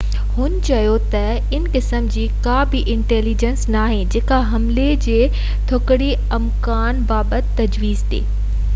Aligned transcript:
هن 0.35 0.53
چيو 0.67 0.93
تہ 1.09 1.25
ان 1.57 1.65
قسم 1.73 2.05
جي 2.15 2.23
ڪا 2.47 2.55
بہ 2.71 2.81
انٽيليجينس 2.93 3.67
ناهي 3.75 3.99
جيڪو 4.15 4.39
حملي 4.53 4.87
جي 5.07 5.19
تڪڙي 5.73 6.11
امڪان 6.39 7.05
بابت 7.15 7.53
تجويز 7.61 8.03
ڏي 8.15 8.27